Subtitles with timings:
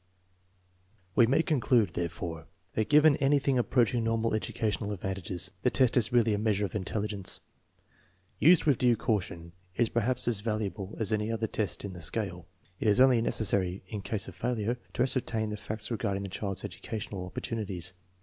[1.15, 1.21] TEST NO.
[1.21, 5.51] X, 4 2G5 We may conclude, therefore, that given anything ap proaching normal educational advantages,
[5.61, 7.39] the test is really a measure of intelligence.
[8.39, 11.93] Used with due caution, it is per haps as valuable as any other test in
[11.93, 12.47] the scale.
[12.79, 16.29] It is only necessary, in case of failure, to ascertain the facts regard ing the
[16.29, 17.93] child's educational opportunities.